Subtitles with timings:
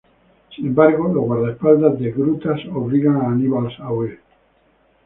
[0.55, 4.19] Sin embargo, los guardaespaldas de Grutas obligan a Hannibal a huir.